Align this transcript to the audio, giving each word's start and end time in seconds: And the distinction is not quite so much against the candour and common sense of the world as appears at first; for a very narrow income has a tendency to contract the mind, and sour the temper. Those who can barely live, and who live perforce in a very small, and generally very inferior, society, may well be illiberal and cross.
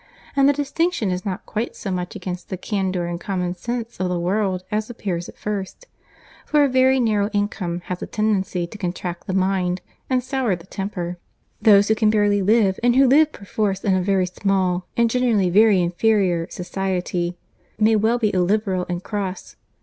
And 0.35 0.49
the 0.49 0.53
distinction 0.53 1.11
is 1.11 1.25
not 1.27 1.45
quite 1.45 1.75
so 1.75 1.91
much 1.91 2.15
against 2.15 2.49
the 2.49 2.57
candour 2.57 3.05
and 3.05 3.21
common 3.21 3.53
sense 3.53 3.99
of 3.99 4.09
the 4.09 4.17
world 4.19 4.63
as 4.71 4.89
appears 4.89 5.29
at 5.29 5.37
first; 5.37 5.85
for 6.43 6.63
a 6.63 6.67
very 6.67 6.99
narrow 6.99 7.29
income 7.33 7.81
has 7.85 8.01
a 8.01 8.07
tendency 8.07 8.65
to 8.65 8.79
contract 8.79 9.27
the 9.27 9.33
mind, 9.33 9.81
and 10.09 10.23
sour 10.23 10.55
the 10.55 10.65
temper. 10.65 11.19
Those 11.61 11.87
who 11.89 11.93
can 11.93 12.09
barely 12.09 12.41
live, 12.41 12.79
and 12.81 12.95
who 12.95 13.05
live 13.05 13.31
perforce 13.31 13.83
in 13.83 13.93
a 13.93 14.01
very 14.01 14.25
small, 14.25 14.87
and 14.97 15.07
generally 15.07 15.51
very 15.51 15.79
inferior, 15.79 16.47
society, 16.49 17.37
may 17.77 17.95
well 17.95 18.17
be 18.17 18.33
illiberal 18.33 18.87
and 18.89 19.03
cross. 19.03 19.55